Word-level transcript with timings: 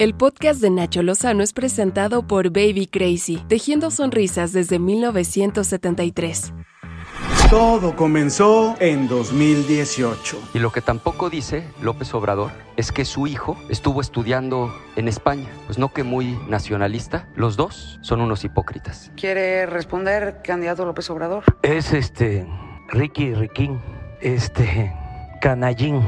El 0.00 0.14
podcast 0.14 0.60
de 0.60 0.70
Nacho 0.70 1.02
Lozano 1.02 1.42
es 1.42 1.52
presentado 1.52 2.22
por 2.22 2.50
Baby 2.50 2.86
Crazy, 2.86 3.42
tejiendo 3.48 3.90
sonrisas 3.90 4.52
desde 4.52 4.78
1973. 4.78 6.54
Todo 7.50 7.96
comenzó 7.96 8.76
en 8.78 9.08
2018. 9.08 10.50
Y 10.54 10.60
lo 10.60 10.70
que 10.70 10.82
tampoco 10.82 11.30
dice 11.30 11.64
López 11.82 12.14
Obrador 12.14 12.52
es 12.76 12.92
que 12.92 13.04
su 13.04 13.26
hijo 13.26 13.56
estuvo 13.70 14.00
estudiando 14.00 14.72
en 14.94 15.08
España. 15.08 15.48
Pues 15.66 15.78
no 15.78 15.92
que 15.92 16.04
muy 16.04 16.38
nacionalista. 16.48 17.28
Los 17.34 17.56
dos 17.56 17.98
son 18.00 18.20
unos 18.20 18.44
hipócritas. 18.44 19.10
¿Quiere 19.16 19.66
responder, 19.66 20.42
candidato 20.44 20.84
López 20.84 21.10
Obrador? 21.10 21.42
Es 21.62 21.92
este 21.92 22.46
Ricky 22.90 23.34
Riquín, 23.34 23.80
este 24.20 24.94
Canallín. 25.40 26.04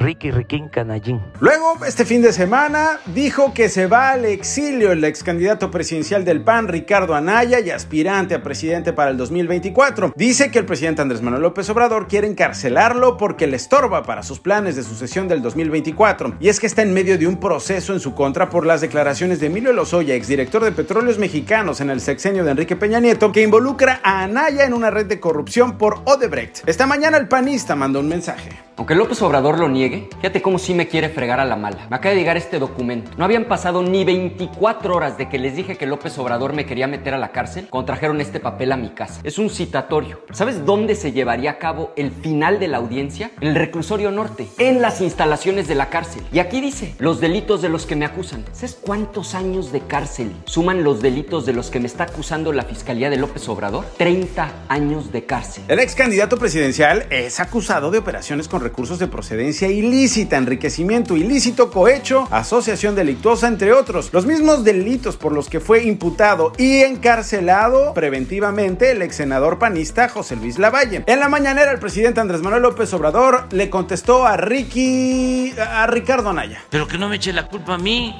Ricky 0.00 0.30
Riquín 0.30 0.68
Canallín. 0.68 1.20
Luego, 1.40 1.84
este 1.86 2.06
fin 2.06 2.22
de 2.22 2.32
semana, 2.32 3.00
dijo 3.14 3.52
que 3.52 3.68
se 3.68 3.86
va 3.86 4.12
al 4.12 4.24
exilio 4.24 4.92
el 4.92 5.04
ex 5.04 5.22
candidato 5.22 5.70
presidencial 5.70 6.24
del 6.24 6.42
PAN, 6.42 6.68
Ricardo 6.68 7.14
Anaya, 7.14 7.60
y 7.60 7.68
aspirante 7.70 8.34
a 8.34 8.42
presidente 8.42 8.94
para 8.94 9.10
el 9.10 9.18
2024. 9.18 10.14
Dice 10.16 10.50
que 10.50 10.58
el 10.58 10.64
presidente 10.64 11.02
Andrés 11.02 11.20
Manuel 11.20 11.42
López 11.42 11.68
Obrador 11.68 12.08
quiere 12.08 12.26
encarcelarlo 12.26 13.18
porque 13.18 13.46
le 13.46 13.56
estorba 13.56 14.02
para 14.02 14.22
sus 14.22 14.40
planes 14.40 14.74
de 14.74 14.82
sucesión 14.82 15.28
del 15.28 15.42
2024. 15.42 16.36
Y 16.40 16.48
es 16.48 16.60
que 16.60 16.66
está 16.66 16.80
en 16.80 16.94
medio 16.94 17.18
de 17.18 17.26
un 17.26 17.38
proceso 17.38 17.92
en 17.92 18.00
su 18.00 18.14
contra 18.14 18.48
por 18.48 18.64
las 18.64 18.80
declaraciones 18.80 19.38
de 19.38 19.48
Emilio 19.48 19.74
Lozoya, 19.74 20.14
exdirector 20.14 20.64
de 20.64 20.72
Petróleos 20.72 21.18
Mexicanos 21.18 21.82
en 21.82 21.90
el 21.90 22.00
sexenio 22.00 22.42
de 22.42 22.52
Enrique 22.52 22.74
Peña 22.74 23.00
Nieto, 23.00 23.32
que 23.32 23.42
involucra 23.42 24.00
a 24.02 24.22
Anaya 24.22 24.64
en 24.64 24.72
una 24.72 24.88
red 24.88 25.04
de 25.04 25.20
corrupción 25.20 25.76
por 25.76 26.00
Odebrecht. 26.06 26.66
Esta 26.66 26.86
mañana 26.86 27.18
el 27.18 27.28
panista 27.28 27.76
mandó 27.76 28.00
un 28.00 28.08
mensaje. 28.08 28.69
Aunque 28.80 28.94
López 28.94 29.20
Obrador 29.20 29.58
lo 29.58 29.68
niegue, 29.68 30.08
fíjate 30.22 30.40
cómo 30.40 30.58
sí 30.58 30.72
me 30.72 30.88
quiere 30.88 31.10
fregar 31.10 31.38
a 31.38 31.44
la 31.44 31.54
mala. 31.54 31.86
Me 31.90 31.96
acaba 31.96 32.14
de 32.14 32.18
llegar 32.18 32.38
este 32.38 32.58
documento. 32.58 33.10
No 33.18 33.26
habían 33.26 33.44
pasado 33.44 33.82
ni 33.82 34.06
24 34.06 34.96
horas 34.96 35.18
de 35.18 35.28
que 35.28 35.38
les 35.38 35.54
dije 35.54 35.76
que 35.76 35.84
López 35.84 36.16
Obrador 36.16 36.54
me 36.54 36.64
quería 36.64 36.86
meter 36.86 37.12
a 37.12 37.18
la 37.18 37.30
cárcel, 37.30 37.68
contrajeron 37.68 38.22
este 38.22 38.40
papel 38.40 38.72
a 38.72 38.78
mi 38.78 38.88
casa. 38.88 39.20
Es 39.22 39.36
un 39.36 39.50
citatorio. 39.50 40.22
¿Sabes 40.32 40.64
dónde 40.64 40.94
se 40.94 41.12
llevaría 41.12 41.50
a 41.50 41.58
cabo 41.58 41.92
el 41.94 42.10
final 42.10 42.58
de 42.58 42.68
la 42.68 42.78
audiencia? 42.78 43.32
En 43.42 43.48
el 43.48 43.54
reclusorio 43.54 44.10
norte, 44.12 44.48
en 44.56 44.80
las 44.80 45.02
instalaciones 45.02 45.68
de 45.68 45.74
la 45.74 45.90
cárcel. 45.90 46.22
Y 46.32 46.38
aquí 46.38 46.62
dice, 46.62 46.94
los 47.00 47.20
delitos 47.20 47.60
de 47.60 47.68
los 47.68 47.84
que 47.84 47.96
me 47.96 48.06
acusan. 48.06 48.46
¿Sabes 48.52 48.78
cuántos 48.80 49.34
años 49.34 49.72
de 49.72 49.82
cárcel 49.82 50.32
suman 50.46 50.84
los 50.84 51.02
delitos 51.02 51.44
de 51.44 51.52
los 51.52 51.68
que 51.68 51.80
me 51.80 51.86
está 51.86 52.04
acusando 52.04 52.50
la 52.54 52.62
Fiscalía 52.62 53.10
de 53.10 53.18
López 53.18 53.46
Obrador? 53.46 53.84
30 53.98 54.50
años 54.68 55.12
de 55.12 55.26
cárcel. 55.26 55.64
El 55.68 55.80
ex 55.80 55.94
candidato 55.94 56.38
presidencial 56.38 57.04
es 57.10 57.40
acusado 57.40 57.90
de 57.90 57.98
operaciones 57.98 58.48
con 58.48 58.69
recursos 58.70 59.00
de 59.00 59.08
procedencia 59.08 59.66
ilícita, 59.66 60.36
enriquecimiento 60.36 61.16
ilícito, 61.16 61.72
cohecho, 61.72 62.28
asociación 62.30 62.94
delictuosa, 62.94 63.48
entre 63.48 63.72
otros. 63.72 64.10
Los 64.12 64.26
mismos 64.26 64.62
delitos 64.62 65.16
por 65.16 65.32
los 65.32 65.48
que 65.48 65.58
fue 65.58 65.82
imputado 65.82 66.52
y 66.56 66.82
encarcelado 66.82 67.92
preventivamente 67.94 68.92
el 68.92 69.02
ex 69.02 69.16
senador 69.16 69.58
panista 69.58 70.08
José 70.08 70.36
Luis 70.36 70.60
Lavalle. 70.60 71.02
En 71.08 71.18
la 71.18 71.28
mañanera, 71.28 71.72
el 71.72 71.80
presidente 71.80 72.20
Andrés 72.20 72.42
Manuel 72.42 72.62
López 72.62 72.94
Obrador 72.94 73.48
le 73.50 73.68
contestó 73.70 74.24
a 74.24 74.36
Ricky, 74.36 75.52
a 75.58 75.88
Ricardo 75.88 76.30
Anaya. 76.30 76.62
Pero 76.70 76.86
que 76.86 76.96
no 76.96 77.08
me 77.08 77.16
eche 77.16 77.32
la 77.32 77.48
culpa 77.48 77.74
a 77.74 77.78
mí 77.78 78.14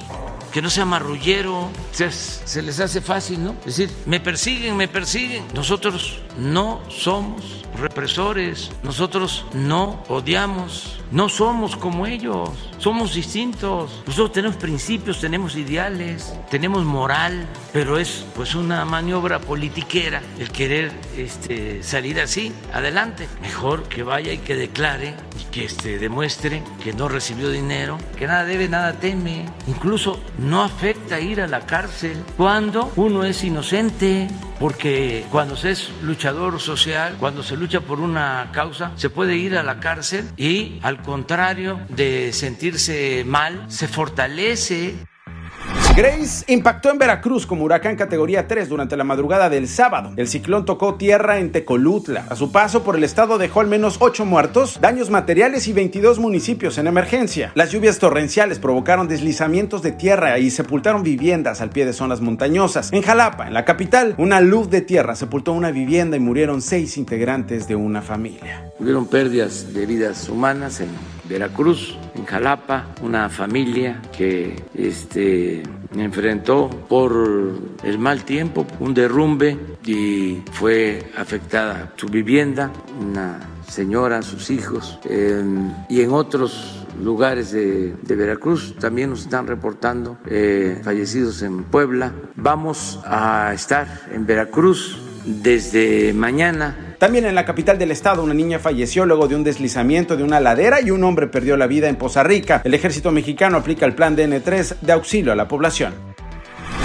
que 0.51 0.61
no 0.61 0.69
sea 0.69 0.85
marrullero, 0.85 1.69
se, 1.91 2.11
se, 2.11 2.61
les 2.61 2.79
hace 2.79 3.01
fácil, 3.01 3.43
¿no? 3.43 3.51
Es 3.65 3.77
decir, 3.77 3.89
me 4.05 4.19
persiguen, 4.19 4.75
me 4.77 4.87
persiguen. 4.87 5.45
Nosotros 5.53 6.19
no 6.37 6.81
somos 6.89 7.65
represores, 7.77 8.71
nosotros 8.83 9.45
no 9.53 10.03
odiamos, 10.09 10.99
no 11.11 11.29
somos 11.29 11.75
como 11.75 12.05
ellos, 12.05 12.49
somos 12.77 13.13
distintos. 13.13 14.03
Nosotros 14.05 14.33
tenemos 14.33 14.57
principios, 14.57 15.19
tenemos 15.19 15.55
ideales, 15.55 16.33
tenemos 16.49 16.83
moral, 16.83 17.47
pero 17.73 17.97
es 17.97 18.25
pues 18.35 18.55
una 18.55 18.83
maniobra 18.85 19.39
politiquera 19.39 20.21
el 20.39 20.51
querer 20.51 20.91
este, 21.17 21.83
salir 21.83 22.19
así. 22.19 22.51
Adelante, 22.73 23.27
mejor 23.41 23.83
que 23.83 24.03
vaya 24.03 24.33
y 24.33 24.39
que 24.39 24.55
declare 24.55 25.15
y 25.39 25.43
que 25.51 25.65
este, 25.65 25.97
demuestre 25.97 26.63
que 26.83 26.93
no 26.93 27.07
recibió 27.07 27.49
dinero, 27.49 27.97
que 28.17 28.27
nada 28.27 28.45
debe, 28.45 28.67
nada 28.67 28.93
teme. 28.93 29.45
Incluso 29.67 30.21
no 30.37 30.63
afecta 30.63 31.19
ir 31.19 31.41
a 31.41 31.47
la 31.47 31.61
cárcel 31.61 32.23
cuando 32.37 32.91
uno 32.95 33.23
es 33.23 33.43
inocente, 33.43 34.27
porque 34.59 35.25
cuando 35.31 35.55
se 35.55 35.71
es 35.71 35.91
luchador 36.01 36.59
social, 36.59 37.15
cuando 37.19 37.43
se 37.43 37.55
lucha 37.55 37.81
por 37.81 37.99
una 37.99 38.49
causa, 38.51 38.91
se 38.95 39.09
puede 39.09 39.35
ir 39.35 39.57
a 39.57 39.63
la 39.63 39.79
cárcel 39.79 40.29
y 40.37 40.79
al 40.81 41.01
contrario 41.01 41.79
de 41.89 42.33
sentirse 42.33 43.23
mal, 43.25 43.65
se 43.69 43.87
fortalece 43.87 44.95
Grace 45.95 46.45
impactó 46.47 46.89
en 46.89 46.97
Veracruz 46.97 47.45
como 47.45 47.65
huracán 47.65 47.97
categoría 47.97 48.47
3 48.47 48.69
durante 48.69 48.95
la 48.95 49.03
madrugada 49.03 49.49
del 49.49 49.67
sábado. 49.67 50.13
El 50.15 50.29
ciclón 50.29 50.63
tocó 50.63 50.95
tierra 50.95 51.39
en 51.39 51.51
Tecolutla. 51.51 52.25
A 52.29 52.37
su 52.37 52.49
paso 52.49 52.83
por 52.83 52.95
el 52.95 53.03
estado 53.03 53.37
dejó 53.37 53.59
al 53.59 53.67
menos 53.67 53.97
8 53.99 54.25
muertos, 54.25 54.79
daños 54.79 55.09
materiales 55.09 55.67
y 55.67 55.73
22 55.73 56.17
municipios 56.17 56.77
en 56.77 56.87
emergencia. 56.87 57.51
Las 57.55 57.71
lluvias 57.71 57.99
torrenciales 57.99 58.57
provocaron 58.57 59.09
deslizamientos 59.09 59.81
de 59.81 59.91
tierra 59.91 60.39
y 60.39 60.49
sepultaron 60.49 61.03
viviendas 61.03 61.59
al 61.59 61.71
pie 61.71 61.85
de 61.85 61.91
zonas 61.91 62.21
montañosas. 62.21 62.93
En 62.93 63.01
Jalapa, 63.01 63.47
en 63.47 63.53
la 63.53 63.65
capital, 63.65 64.15
una 64.17 64.39
luz 64.39 64.69
de 64.69 64.79
tierra 64.79 65.15
sepultó 65.15 65.51
una 65.51 65.71
vivienda 65.71 66.15
y 66.15 66.21
murieron 66.21 66.61
seis 66.61 66.97
integrantes 66.97 67.67
de 67.67 67.75
una 67.75 68.01
familia. 68.01 68.71
Hubieron 68.79 69.07
pérdidas 69.07 69.73
de 69.73 69.85
vidas 69.85 70.29
humanas 70.29 70.79
en 70.79 70.89
Veracruz, 71.27 71.97
en 72.15 72.25
Jalapa, 72.25 72.87
una 73.01 73.29
familia 73.29 74.01
que 74.15 74.55
este, 74.73 75.63
enfrentó 75.95 76.69
por 76.69 77.53
el 77.83 77.99
mal 77.99 78.23
tiempo 78.23 78.65
un 78.79 78.93
derrumbe 78.93 79.57
y 79.85 80.41
fue 80.51 81.11
afectada 81.17 81.93
su 81.97 82.07
vivienda, 82.07 82.71
una 82.99 83.39
señora, 83.67 84.21
sus 84.21 84.49
hijos, 84.49 84.99
eh, 85.05 85.43
y 85.89 86.01
en 86.01 86.11
otros 86.11 86.85
lugares 87.01 87.51
de, 87.51 87.95
de, 88.01 88.15
Veracruz 88.15 88.75
también 88.79 89.09
nos 89.09 89.21
están 89.21 89.47
reportando 89.47 90.17
eh, 90.25 90.79
fallecidos 90.83 91.41
en 91.41 91.63
Puebla. 91.63 92.11
Vamos 92.35 92.99
a 93.05 93.53
estar 93.53 93.87
en 94.11 94.25
Veracruz 94.25 94.99
desde 95.25 96.13
mañana 96.13 96.90
también 97.01 97.25
en 97.25 97.33
la 97.33 97.45
capital 97.45 97.79
del 97.79 97.89
estado, 97.89 98.21
una 98.21 98.35
niña 98.35 98.59
falleció 98.59 99.07
luego 99.07 99.27
de 99.27 99.35
un 99.35 99.43
deslizamiento 99.43 100.15
de 100.15 100.23
una 100.23 100.39
ladera 100.39 100.81
y 100.81 100.91
un 100.91 101.03
hombre 101.03 101.25
perdió 101.25 101.57
la 101.57 101.65
vida 101.65 101.89
en 101.89 101.95
Poza 101.95 102.21
Rica. 102.21 102.61
El 102.63 102.75
ejército 102.75 103.11
mexicano 103.11 103.57
aplica 103.57 103.87
el 103.87 103.95
plan 103.95 104.15
DN3 104.15 104.81
de 104.81 104.91
auxilio 104.91 105.31
a 105.31 105.35
la 105.35 105.47
población. 105.47 105.95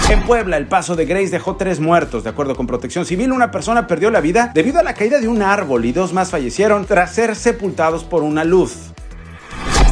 En 0.08 0.22
Puebla, 0.22 0.56
el 0.56 0.68
paso 0.68 0.96
de 0.96 1.04
Grace 1.04 1.28
dejó 1.28 1.56
tres 1.56 1.80
muertos. 1.80 2.24
De 2.24 2.30
acuerdo 2.30 2.56
con 2.56 2.66
Protección 2.66 3.04
Civil, 3.04 3.30
una 3.30 3.50
persona 3.50 3.86
perdió 3.86 4.10
la 4.10 4.22
vida 4.22 4.52
debido 4.54 4.78
a 4.78 4.82
la 4.82 4.94
caída 4.94 5.20
de 5.20 5.28
un 5.28 5.42
árbol 5.42 5.84
y 5.84 5.92
dos 5.92 6.14
más 6.14 6.30
fallecieron 6.30 6.86
tras 6.86 7.14
ser 7.14 7.36
sepultados 7.36 8.02
por 8.02 8.22
una 8.22 8.42
luz. 8.42 8.94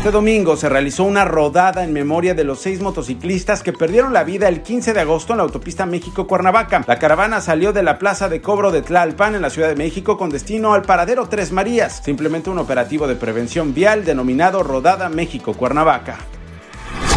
Este 0.04 0.12
domingo 0.12 0.54
se 0.58 0.68
realizó 0.68 1.04
una 1.04 1.24
rodada 1.24 1.82
en 1.82 1.94
memoria 1.94 2.34
de 2.34 2.44
los 2.44 2.60
seis 2.60 2.82
motociclistas 2.82 3.62
que 3.62 3.72
perdieron 3.72 4.12
la 4.12 4.22
vida 4.22 4.48
el 4.48 4.60
15 4.60 4.92
de 4.92 5.00
agosto 5.00 5.32
en 5.32 5.38
la 5.38 5.44
autopista 5.44 5.86
México-Cuernavaca. 5.86 6.84
La 6.86 6.98
caravana 6.98 7.40
salió 7.40 7.72
de 7.72 7.82
la 7.82 7.98
plaza 7.98 8.28
de 8.28 8.42
cobro 8.42 8.70
de 8.70 8.82
Tlalpan 8.82 9.34
en 9.34 9.40
la 9.40 9.48
Ciudad 9.48 9.68
de 9.68 9.76
México 9.76 10.18
con 10.18 10.28
destino 10.28 10.74
al 10.74 10.82
paradero 10.82 11.26
Tres 11.30 11.52
Marías, 11.52 12.02
simplemente 12.04 12.50
un 12.50 12.58
operativo 12.58 13.06
de 13.06 13.16
prevención 13.16 13.72
vial 13.72 14.04
denominado 14.04 14.62
Rodada 14.62 15.08
México-Cuernavaca. 15.08 16.18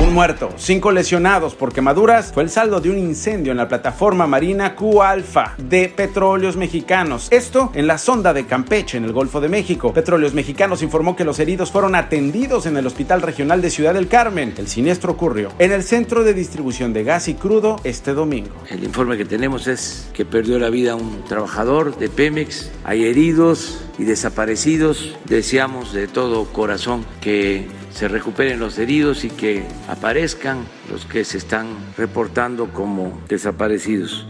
Un 0.07 0.13
muerto, 0.13 0.53
cinco 0.55 0.93
lesionados 0.93 1.53
por 1.53 1.73
quemaduras 1.73 2.31
fue 2.31 2.41
el 2.41 2.49
saldo 2.49 2.79
de 2.79 2.89
un 2.89 2.97
incendio 2.97 3.51
en 3.51 3.57
la 3.57 3.67
plataforma 3.67 4.25
marina 4.25 4.73
Q-Alfa 4.73 5.55
de 5.57 5.89
Petróleos 5.89 6.55
Mexicanos. 6.55 7.27
Esto 7.29 7.71
en 7.75 7.87
la 7.87 7.97
sonda 7.97 8.33
de 8.33 8.45
Campeche, 8.45 8.97
en 8.97 9.03
el 9.03 9.11
Golfo 9.11 9.41
de 9.41 9.49
México. 9.49 9.91
Petróleos 9.93 10.33
Mexicanos 10.33 10.81
informó 10.81 11.17
que 11.17 11.25
los 11.25 11.39
heridos 11.39 11.73
fueron 11.73 11.93
atendidos 11.93 12.65
en 12.67 12.77
el 12.77 12.87
Hospital 12.87 13.21
Regional 13.21 13.61
de 13.61 13.69
Ciudad 13.69 13.93
del 13.93 14.07
Carmen. 14.07 14.53
El 14.57 14.69
siniestro 14.69 15.11
ocurrió 15.11 15.51
en 15.59 15.73
el 15.73 15.83
centro 15.83 16.23
de 16.23 16.33
distribución 16.33 16.93
de 16.93 17.03
gas 17.03 17.27
y 17.27 17.33
crudo 17.33 17.75
este 17.83 18.13
domingo. 18.13 18.55
El 18.69 18.85
informe 18.85 19.17
que 19.17 19.25
tenemos 19.25 19.67
es 19.67 20.09
que 20.13 20.23
perdió 20.23 20.57
la 20.57 20.69
vida 20.69 20.95
un 20.95 21.25
trabajador 21.25 21.97
de 21.97 22.07
Pemex. 22.07 22.71
Hay 22.85 23.03
heridos 23.03 23.83
y 23.99 24.05
desaparecidos. 24.05 25.17
Deseamos 25.25 25.91
de 25.91 26.07
todo 26.07 26.45
corazón 26.45 27.05
que 27.19 27.67
se 27.97 28.07
recuperen 28.07 28.59
los 28.59 28.77
heridos 28.77 29.23
y 29.23 29.29
que 29.31 29.63
aparezcan 29.89 30.67
los 30.91 31.07
que 31.07 31.23
se 31.23 31.39
están 31.39 31.65
reportando 31.97 32.71
como 32.71 33.19
desaparecidos. 33.27 34.27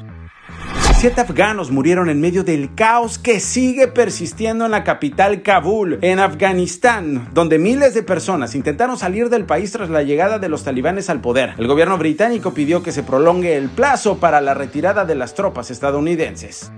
Siete 0.95 1.19
afganos 1.19 1.69
murieron 1.69 2.09
en 2.09 2.21
medio 2.21 2.45
del 2.45 2.73
caos 2.75 3.19
que 3.19 3.41
sigue 3.41 3.89
persistiendo 3.89 4.63
en 4.63 4.71
la 4.71 4.85
capital 4.85 5.41
Kabul, 5.41 5.99
en 6.01 6.19
Afganistán, 6.19 7.27
donde 7.33 7.59
miles 7.59 7.93
de 7.93 8.03
personas 8.03 8.55
intentaron 8.55 8.97
salir 8.97 9.29
del 9.29 9.43
país 9.43 9.73
tras 9.73 9.89
la 9.89 10.01
llegada 10.01 10.39
de 10.39 10.47
los 10.47 10.63
talibanes 10.63 11.09
al 11.09 11.19
poder. 11.19 11.53
El 11.57 11.67
gobierno 11.67 11.97
británico 11.97 12.53
pidió 12.53 12.81
que 12.81 12.93
se 12.93 13.03
prolongue 13.03 13.57
el 13.57 13.67
plazo 13.67 14.17
para 14.17 14.39
la 14.39 14.53
retirada 14.53 15.03
de 15.03 15.15
las 15.15 15.35
tropas 15.35 15.71
estadounidenses. 15.71 16.71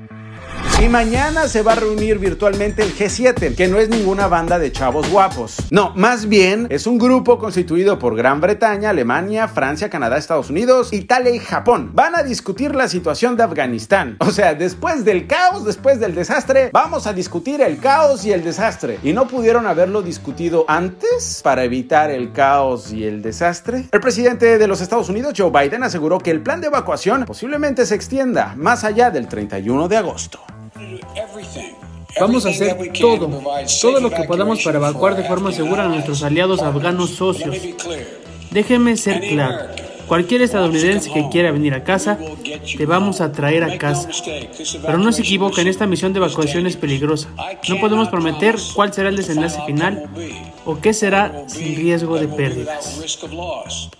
Y 0.81 0.87
mañana 0.87 1.49
se 1.49 1.61
va 1.61 1.73
a 1.73 1.75
reunir 1.75 2.19
virtualmente 2.19 2.81
el 2.83 2.95
G7, 2.95 3.53
que 3.53 3.67
no 3.67 3.79
es 3.79 3.89
ninguna 3.89 4.27
banda 4.27 4.57
de 4.57 4.71
chavos 4.71 5.09
guapos. 5.09 5.57
No, 5.71 5.91
más 5.93 6.29
bien 6.29 6.67
es 6.69 6.87
un 6.87 6.97
grupo 6.97 7.37
constituido 7.37 7.99
por 7.99 8.15
Gran 8.15 8.39
Bretaña, 8.39 8.91
Alemania, 8.91 9.49
Francia, 9.49 9.89
Canadá, 9.89 10.17
Estados 10.17 10.49
Unidos, 10.49 10.93
Italia 10.93 11.35
y 11.35 11.39
Japón. 11.39 11.91
Van 11.93 12.15
a 12.15 12.23
discutir 12.23 12.75
la 12.75 12.87
situación 12.87 13.35
de 13.35 13.43
Afganistán. 13.43 14.15
O 14.21 14.31
sea, 14.31 14.53
después 14.53 15.03
del 15.03 15.27
caos, 15.27 15.65
después 15.65 15.99
del 15.99 16.15
desastre, 16.15 16.69
vamos 16.71 17.07
a 17.07 17.13
discutir 17.13 17.61
el 17.61 17.79
caos 17.79 18.23
y 18.23 18.31
el 18.31 18.41
desastre. 18.41 18.99
¿Y 19.03 19.11
no 19.11 19.27
pudieron 19.27 19.67
haberlo 19.67 20.01
discutido 20.01 20.63
antes 20.69 21.41
para 21.43 21.65
evitar 21.65 22.09
el 22.09 22.31
caos 22.31 22.93
y 22.93 23.03
el 23.03 23.21
desastre? 23.21 23.89
El 23.91 23.99
presidente 23.99 24.57
de 24.57 24.67
los 24.67 24.79
Estados 24.79 25.09
Unidos, 25.09 25.33
Joe 25.35 25.51
Biden, 25.51 25.83
aseguró 25.83 26.19
que 26.19 26.31
el 26.31 26.41
plan 26.41 26.61
de 26.61 26.67
evacuación 26.67 27.25
posiblemente 27.25 27.85
se 27.85 27.95
extienda 27.95 28.53
más 28.55 28.85
allá 28.85 29.11
del 29.11 29.27
31 29.27 29.89
de 29.89 29.97
agosto. 29.97 30.39
Vamos 32.19 32.45
a 32.45 32.49
hacer 32.49 32.75
todo, 32.99 33.29
todo 33.81 33.99
lo 33.99 34.09
que 34.09 34.23
podamos 34.23 34.63
para 34.63 34.77
evacuar 34.77 35.15
de 35.15 35.23
forma 35.23 35.51
segura 35.51 35.85
a 35.85 35.87
nuestros 35.87 36.23
aliados 36.23 36.61
afganos 36.61 37.11
socios. 37.11 37.55
Déjeme 38.51 38.97
ser 38.97 39.21
claro. 39.21 39.88
Cualquier 40.09 40.41
estadounidense 40.41 41.11
que 41.11 41.29
quiera 41.29 41.51
venir 41.51 41.75
a 41.75 41.83
casa, 41.83 42.17
te 42.77 42.85
vamos 42.87 43.21
a 43.21 43.31
traer 43.31 43.63
a 43.63 43.77
casa. 43.77 44.09
Pero 44.81 44.97
no 44.97 45.11
se 45.11 45.21
equivoquen, 45.21 45.67
esta 45.67 45.85
misión 45.85 46.13
de 46.13 46.17
evacuación 46.17 46.65
es 46.65 46.75
peligrosa. 46.75 47.29
No 47.69 47.79
podemos 47.79 48.09
prometer 48.09 48.55
cuál 48.73 48.91
será 48.91 49.09
el 49.09 49.15
desenlace 49.15 49.61
final 49.67 50.09
o 50.65 50.79
qué 50.79 50.93
será 50.93 51.47
sin 51.47 51.75
riesgo 51.75 52.19
de 52.19 52.27
pérdidas. 52.27 52.99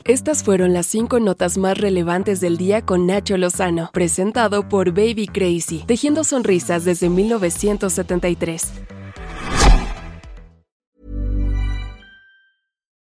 Estas 0.04 0.44
fueron 0.44 0.74
las 0.74 0.88
cinco 0.88 1.20
notas 1.20 1.60
más 1.60 1.78
relevantes 1.78 2.42
del 2.42 2.58
día 2.58 2.84
con 2.84 3.06
Nacho 3.06 3.38
Lozano, 3.38 3.92
presentado 3.94 4.68
por 4.68 4.92
Baby 4.92 5.28
Crazy, 5.28 5.84
tejiendo 5.86 6.24
sonrisas 6.24 6.86
desde 6.86 7.10
1973. 7.10 8.72